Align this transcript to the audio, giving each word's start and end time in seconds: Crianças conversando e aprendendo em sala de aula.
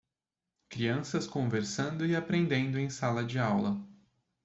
Crianças 0.67 1.27
conversando 1.27 2.03
e 2.07 2.15
aprendendo 2.15 2.79
em 2.79 2.89
sala 2.89 3.23
de 3.23 3.37
aula. 3.37 3.79